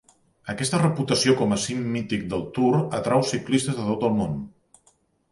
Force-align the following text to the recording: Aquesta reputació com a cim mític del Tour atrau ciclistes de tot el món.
Aquesta 0.51 0.77
reputació 0.83 1.35
com 1.41 1.51
a 1.57 1.59
cim 1.63 1.83
mític 1.97 2.23
del 2.31 2.41
Tour 2.55 2.79
atrau 3.01 3.25
ciclistes 3.33 3.77
de 3.81 3.85
tot 3.91 4.07
el 4.09 4.17
món. 4.23 4.41